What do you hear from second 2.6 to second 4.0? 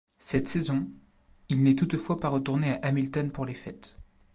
à Hamilton pour les fêtes.